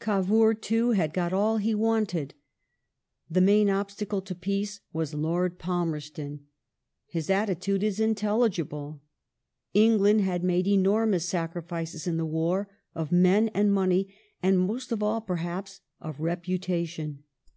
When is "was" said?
4.92-5.14